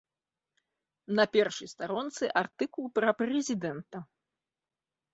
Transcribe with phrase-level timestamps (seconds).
[1.19, 4.07] На першай старонцы артыкул пра прэзідэнта.